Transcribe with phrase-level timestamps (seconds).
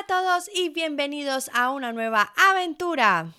[0.00, 3.34] a todos y bienvenidos a una nueva aventura.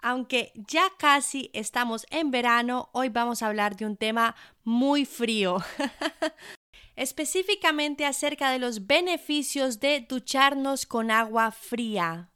[0.00, 5.56] Aunque ya casi estamos en verano, hoy vamos a hablar de un tema muy frío.
[6.94, 12.30] Específicamente acerca de los beneficios de ducharnos con agua fría.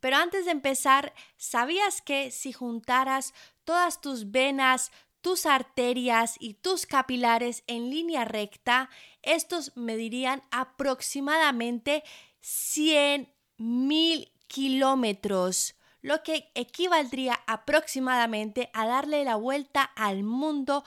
[0.00, 3.34] Pero antes de empezar, ¿sabías que si juntaras
[3.64, 8.88] todas tus venas, tus arterias y tus capilares en línea recta,
[9.20, 12.02] estos medirían aproximadamente
[12.40, 20.84] 100 mil kilómetros, lo que equivaldría aproximadamente a darle la vuelta al mundo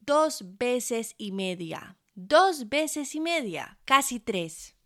[0.00, 1.96] dos veces y media.
[2.14, 4.76] Dos veces y media, casi tres.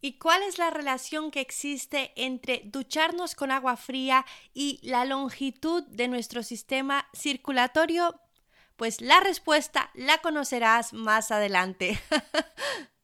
[0.00, 4.24] ¿Y cuál es la relación que existe entre ducharnos con agua fría
[4.54, 8.18] y la longitud de nuestro sistema circulatorio?
[8.76, 12.00] Pues la respuesta la conocerás más adelante.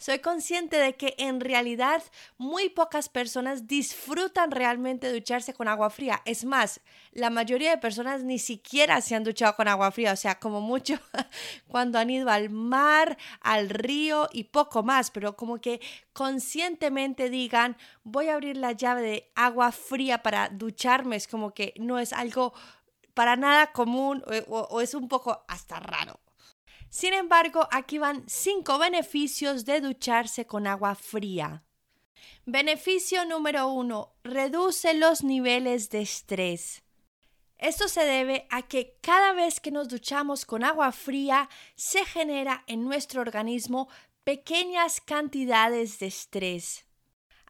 [0.00, 2.02] Soy consciente de que en realidad
[2.38, 6.22] muy pocas personas disfrutan realmente ducharse con agua fría.
[6.24, 6.80] Es más,
[7.12, 10.62] la mayoría de personas ni siquiera se han duchado con agua fría, o sea, como
[10.62, 10.98] mucho
[11.68, 15.82] cuando han ido al mar, al río y poco más, pero como que
[16.14, 21.74] conscientemente digan, voy a abrir la llave de agua fría para ducharme, es como que
[21.76, 22.54] no es algo
[23.12, 26.18] para nada común o, o es un poco hasta raro.
[26.90, 31.62] Sin embargo, aquí van cinco beneficios de ducharse con agua fría.
[32.44, 36.82] Beneficio número uno, reduce los niveles de estrés.
[37.58, 42.64] Esto se debe a que cada vez que nos duchamos con agua fría se genera
[42.66, 43.88] en nuestro organismo
[44.24, 46.86] pequeñas cantidades de estrés,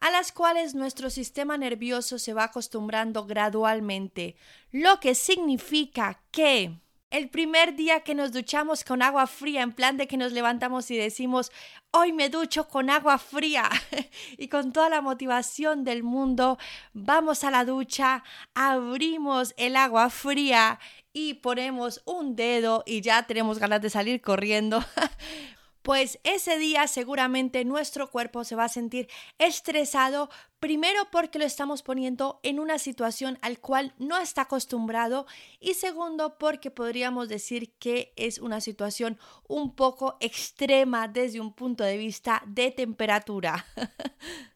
[0.01, 4.37] a las cuales nuestro sistema nervioso se va acostumbrando gradualmente,
[4.71, 6.81] lo que significa que
[7.11, 10.91] el primer día que nos duchamos con agua fría, en plan de que nos levantamos
[10.91, 11.51] y decimos,
[11.91, 13.69] hoy me ducho con agua fría
[14.39, 16.59] y con toda la motivación del mundo,
[16.93, 18.23] vamos a la ducha,
[18.55, 20.79] abrimos el agua fría
[21.13, 24.85] y ponemos un dedo y ya tenemos ganas de salir corriendo.
[25.83, 29.09] pues ese día seguramente nuestro cuerpo se va a sentir
[29.39, 35.27] estresado, primero porque lo estamos poniendo en una situación al cual no está acostumbrado
[35.59, 39.19] y segundo porque podríamos decir que es una situación
[39.49, 43.65] un poco extrema desde un punto de vista de temperatura.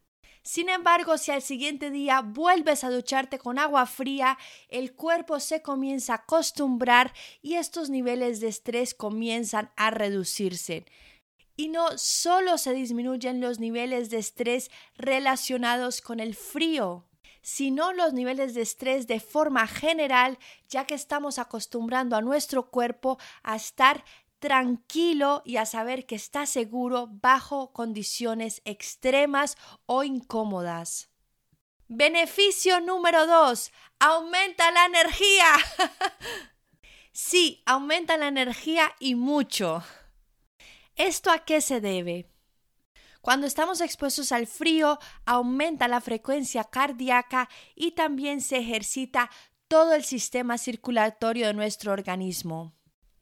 [0.44, 4.36] Sin embargo, si al siguiente día vuelves a ducharte con agua fría,
[4.68, 10.84] el cuerpo se comienza a acostumbrar y estos niveles de estrés comienzan a reducirse.
[11.56, 17.06] Y no solo se disminuyen los niveles de estrés relacionados con el frío,
[17.42, 20.38] sino los niveles de estrés de forma general,
[20.68, 24.04] ya que estamos acostumbrando a nuestro cuerpo a estar
[24.38, 31.08] tranquilo y a saber que está seguro bajo condiciones extremas o incómodas.
[31.88, 33.72] Beneficio número 2.
[34.00, 35.46] Aumenta la energía.
[37.12, 39.82] sí, aumenta la energía y mucho.
[40.96, 42.30] ¿Esto a qué se debe?
[43.20, 49.30] Cuando estamos expuestos al frío, aumenta la frecuencia cardíaca y también se ejercita
[49.66, 52.74] todo el sistema circulatorio de nuestro organismo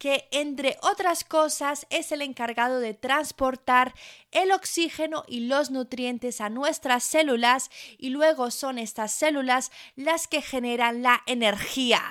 [0.02, 3.94] que entre otras cosas es el encargado de transportar
[4.32, 10.42] el oxígeno y los nutrientes a nuestras células y luego son estas células las que
[10.42, 12.02] generan la energía.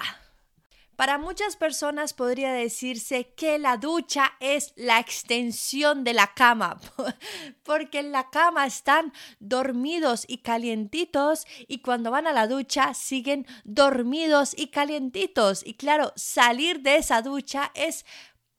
[1.01, 6.79] Para muchas personas podría decirse que la ducha es la extensión de la cama,
[7.63, 13.47] porque en la cama están dormidos y calientitos y cuando van a la ducha siguen
[13.63, 15.65] dormidos y calientitos.
[15.65, 18.05] Y claro, salir de esa ducha es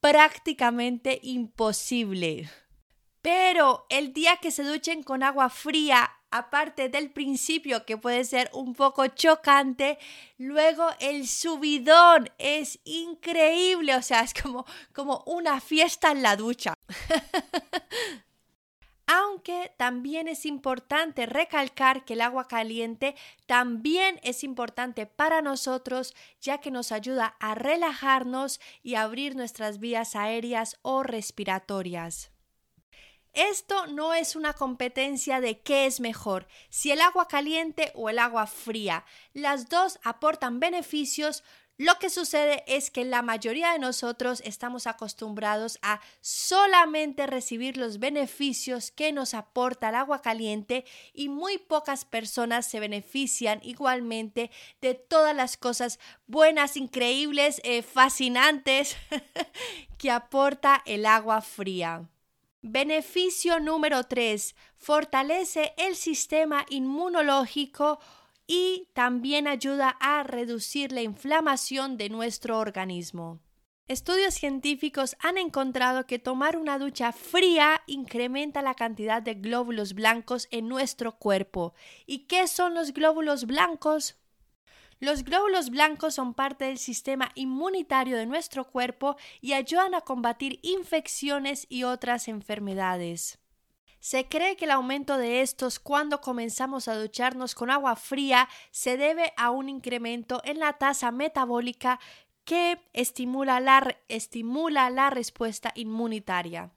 [0.01, 2.49] prácticamente imposible.
[3.21, 8.49] Pero el día que se duchen con agua fría, aparte del principio que puede ser
[8.53, 9.99] un poco chocante,
[10.39, 16.73] luego el subidón es increíble, o sea, es como, como una fiesta en la ducha.
[19.05, 23.15] Aunque también es importante recalcar que el agua caliente
[23.45, 30.15] también es importante para nosotros ya que nos ayuda a relajarnos y abrir nuestras vías
[30.15, 32.32] aéreas o respiratorias.
[33.33, 38.19] Esto no es una competencia de qué es mejor, si el agua caliente o el
[38.19, 39.05] agua fría.
[39.33, 41.43] Las dos aportan beneficios.
[41.75, 47.97] Lo que sucede es que la mayoría de nosotros estamos acostumbrados a solamente recibir los
[47.97, 54.51] beneficios que nos aporta el agua caliente y muy pocas personas se benefician igualmente
[54.81, 55.97] de todas las cosas
[56.27, 58.95] buenas, increíbles, eh, fascinantes
[59.97, 62.07] que aporta el agua fría.
[62.65, 64.55] Beneficio número 3.
[64.77, 67.99] Fortalece el sistema inmunológico
[68.47, 73.41] y también ayuda a reducir la inflamación de nuestro organismo.
[73.89, 80.47] Estudios científicos han encontrado que tomar una ducha fría incrementa la cantidad de glóbulos blancos
[80.49, 81.73] en nuestro cuerpo.
[82.05, 84.15] ¿Y qué son los glóbulos blancos?
[85.03, 90.61] Los glóbulos blancos son parte del sistema inmunitario de nuestro cuerpo y ayudan a combatir
[90.61, 93.37] infecciones y otras enfermedades.
[93.99, 98.95] Se cree que el aumento de estos cuando comenzamos a ducharnos con agua fría se
[98.95, 101.99] debe a un incremento en la tasa metabólica
[102.45, 106.71] que estimula la, respuesta inmunitaria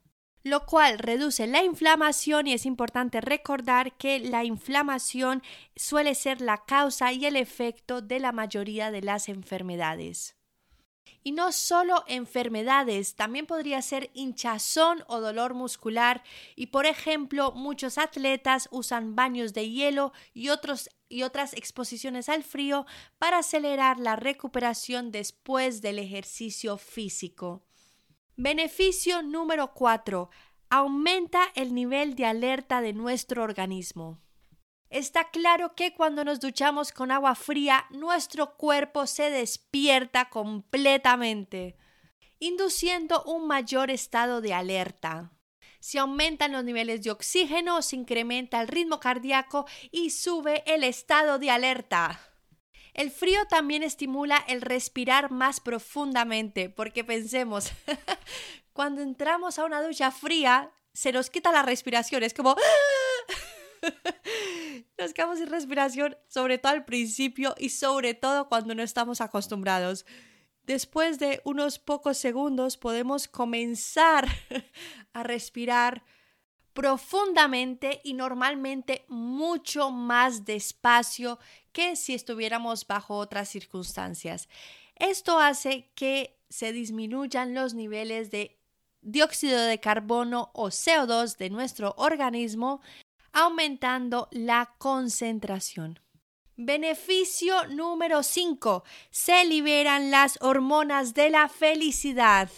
[0.47, 5.43] lo cual reduce la inflamación y es importante recordar que la inflamación
[5.75, 10.37] suele ser la causa y el efecto de la mayoría de las enfermedades.
[11.23, 16.23] Y no solo enfermedades, también podría ser hinchazón o dolor muscular
[16.55, 22.43] y por ejemplo muchos atletas usan baños de hielo y, otros, y otras exposiciones al
[22.43, 22.85] frío
[23.17, 27.66] para acelerar la recuperación después del ejercicio físico.
[28.39, 30.29] Beneficio número 4.
[30.69, 34.21] Aumenta el nivel de alerta de nuestro organismo.
[34.91, 41.77] Está claro que cuando nos duchamos con agua fría, nuestro cuerpo se despierta completamente,
[42.37, 45.31] induciendo un mayor estado de alerta.
[45.79, 51.39] Se aumentan los niveles de oxígeno, se incrementa el ritmo cardíaco y sube el estado
[51.39, 52.19] de alerta.
[52.97, 57.71] El frío también estimula el respirar más profundamente, porque pensemos,
[58.73, 62.55] cuando entramos a una ducha fría, se nos quita la respiración, es como...
[64.97, 70.07] Nos quedamos sin respiración, sobre todo al principio y sobre todo cuando no estamos acostumbrados.
[70.63, 74.27] Después de unos pocos segundos podemos comenzar
[75.13, 76.03] a respirar
[76.77, 81.39] profundamente y normalmente mucho más despacio
[81.71, 84.47] que si estuviéramos bajo otras circunstancias.
[84.93, 88.59] Esto hace que se disminuyan los niveles de
[89.01, 92.81] dióxido de carbono o CO2 de nuestro organismo,
[93.33, 95.99] aumentando la concentración.
[96.57, 98.83] Beneficio número 5.
[99.09, 102.51] Se liberan las hormonas de la felicidad.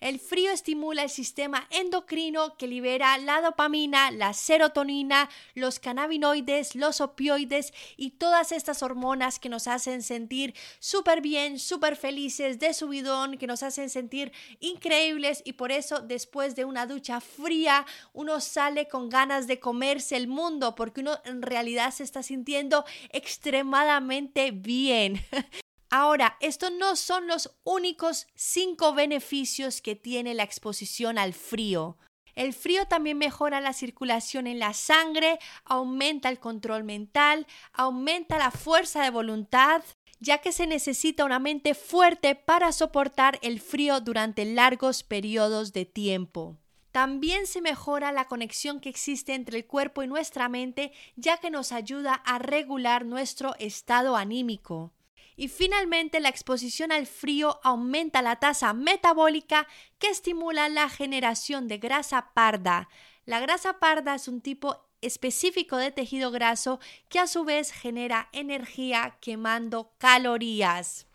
[0.00, 7.00] El frío estimula el sistema endocrino que libera la dopamina, la serotonina, los cannabinoides, los
[7.00, 13.38] opioides y todas estas hormonas que nos hacen sentir súper bien, súper felices, de subidón,
[13.38, 18.88] que nos hacen sentir increíbles y por eso después de una ducha fría uno sale
[18.88, 25.20] con ganas de comerse el mundo porque uno en realidad se está sintiendo extremadamente bien.
[25.96, 31.98] Ahora, estos no son los únicos cinco beneficios que tiene la exposición al frío.
[32.34, 38.50] El frío también mejora la circulación en la sangre, aumenta el control mental, aumenta la
[38.50, 39.84] fuerza de voluntad,
[40.18, 45.84] ya que se necesita una mente fuerte para soportar el frío durante largos periodos de
[45.84, 46.56] tiempo.
[46.90, 51.50] También se mejora la conexión que existe entre el cuerpo y nuestra mente, ya que
[51.50, 54.92] nos ayuda a regular nuestro estado anímico.
[55.36, 59.66] Y finalmente la exposición al frío aumenta la tasa metabólica
[59.98, 62.88] que estimula la generación de grasa parda.
[63.26, 68.28] La grasa parda es un tipo específico de tejido graso que a su vez genera
[68.32, 71.06] energía quemando calorías.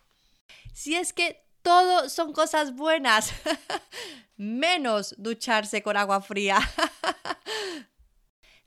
[0.72, 3.32] Si es que todo son cosas buenas,
[4.36, 6.58] menos ducharse con agua fría.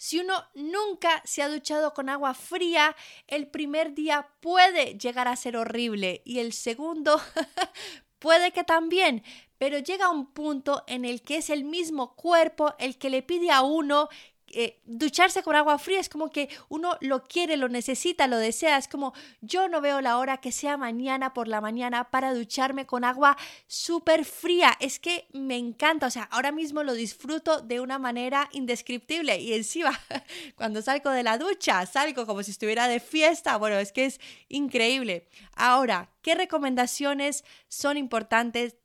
[0.03, 2.93] Si uno nunca se ha duchado con agua fría,
[3.25, 7.21] el primer día puede llegar a ser horrible y el segundo
[8.19, 9.23] puede que también,
[9.57, 13.49] pero llega un punto en el que es el mismo cuerpo el que le pide
[13.49, 14.09] a uno
[14.55, 18.77] eh, ducharse con agua fría es como que uno lo quiere, lo necesita, lo desea.
[18.77, 22.85] Es como yo no veo la hora que sea mañana por la mañana para ducharme
[22.85, 23.35] con agua
[23.67, 24.77] súper fría.
[24.79, 29.39] Es que me encanta, o sea, ahora mismo lo disfruto de una manera indescriptible.
[29.39, 29.99] Y encima,
[30.55, 33.57] cuando salgo de la ducha, salgo como si estuviera de fiesta.
[33.57, 34.19] Bueno, es que es
[34.49, 35.27] increíble.
[35.55, 38.75] Ahora, ¿qué recomendaciones son importantes,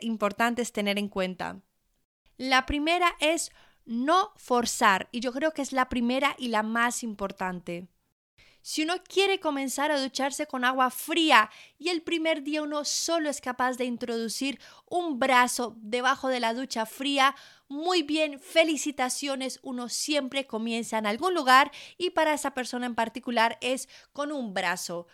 [0.00, 1.60] importantes tener en cuenta?
[2.38, 3.50] La primera es
[3.86, 7.88] no forzar, y yo creo que es la primera y la más importante.
[8.60, 13.30] Si uno quiere comenzar a ducharse con agua fría y el primer día uno solo
[13.30, 14.58] es capaz de introducir
[14.90, 17.36] un brazo debajo de la ducha fría,
[17.68, 23.56] muy bien, felicitaciones, uno siempre comienza en algún lugar y para esa persona en particular
[23.60, 25.06] es con un brazo.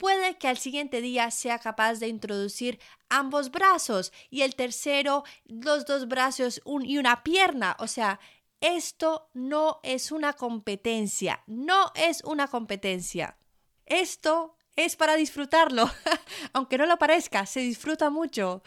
[0.00, 2.80] Puede que al siguiente día sea capaz de introducir
[3.10, 7.76] ambos brazos y el tercero los dos brazos y una pierna.
[7.78, 8.18] O sea,
[8.60, 13.36] esto no es una competencia, no es una competencia.
[13.84, 15.90] Esto es para disfrutarlo,
[16.54, 18.62] aunque no lo parezca, se disfruta mucho.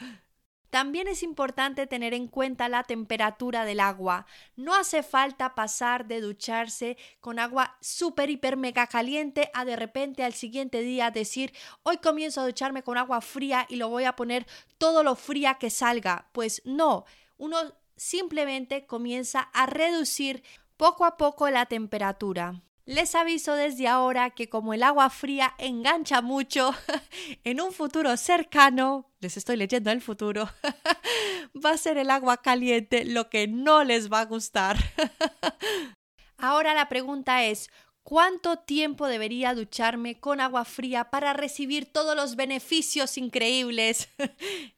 [0.74, 4.26] También es importante tener en cuenta la temperatura del agua.
[4.56, 10.24] No hace falta pasar de ducharse con agua súper, hiper, mega caliente a de repente
[10.24, 11.54] al siguiente día decir
[11.84, 14.48] hoy comienzo a ducharme con agua fría y lo voy a poner
[14.80, 16.28] todo lo fría que salga.
[16.32, 17.06] Pues no,
[17.38, 17.58] uno
[17.96, 20.42] simplemente comienza a reducir
[20.76, 22.64] poco a poco la temperatura.
[22.86, 26.76] Les aviso desde ahora que como el agua fría engancha mucho,
[27.46, 30.50] en un futuro cercano, les estoy leyendo el futuro,
[31.66, 34.78] va a ser el agua caliente lo que no les va a gustar.
[36.38, 37.70] Ahora la pregunta es,
[38.04, 44.10] ¿cuánto tiempo debería ducharme con agua fría para recibir todos los beneficios increíbles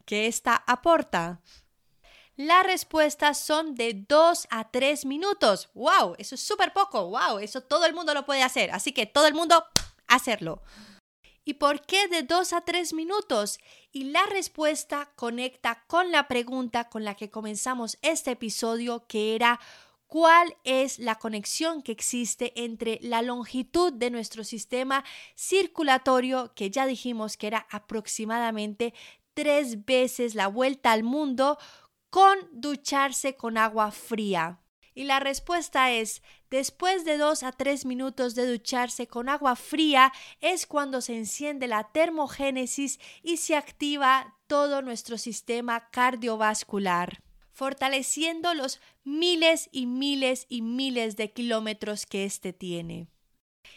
[0.05, 1.41] que esta aporta?
[2.37, 5.69] Las respuestas son de 2 a 3 minutos.
[5.73, 6.15] ¡Wow!
[6.17, 7.09] Eso es súper poco.
[7.09, 7.39] ¡Wow!
[7.39, 8.71] Eso todo el mundo lo puede hacer.
[8.71, 9.65] Así que todo el mundo,
[10.07, 10.61] hacerlo.
[11.45, 13.59] ¿Y por qué de 2 a 3 minutos?
[13.91, 19.59] Y la respuesta conecta con la pregunta con la que comenzamos este episodio, que era
[20.07, 26.85] cuál es la conexión que existe entre la longitud de nuestro sistema circulatorio, que ya
[26.85, 28.93] dijimos que era aproximadamente
[29.35, 31.59] tres veces la vuelta al mundo,
[32.15, 34.61] con ducharse con agua fría?
[34.93, 40.13] Y la respuesta es, después de dos a tres minutos de ducharse con agua fría
[40.39, 48.79] es cuando se enciende la termogénesis y se activa todo nuestro sistema cardiovascular, fortaleciendo los
[49.03, 53.09] miles y miles y miles de kilómetros que éste tiene.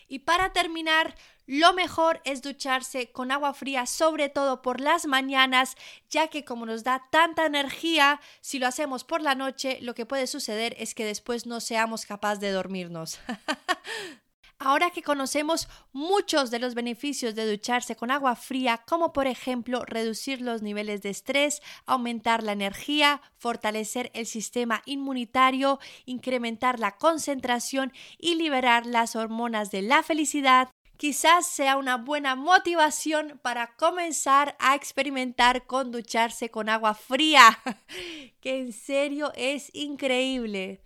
[0.08, 1.14] Y para terminar,
[1.46, 5.76] lo mejor es ducharse con agua fría, sobre todo por las mañanas,
[6.10, 10.06] ya que como nos da tanta energía, si lo hacemos por la noche, lo que
[10.06, 13.18] puede suceder es que después no seamos capaces de dormirnos.
[14.60, 19.84] Ahora que conocemos muchos de los beneficios de ducharse con agua fría, como por ejemplo
[19.84, 27.92] reducir los niveles de estrés, aumentar la energía, fortalecer el sistema inmunitario, incrementar la concentración
[28.18, 34.74] y liberar las hormonas de la felicidad, quizás sea una buena motivación para comenzar a
[34.74, 37.60] experimentar con ducharse con agua fría,
[38.40, 40.82] que en serio es increíble.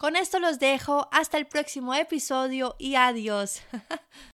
[0.00, 3.60] Con esto los dejo, hasta el próximo episodio y adiós.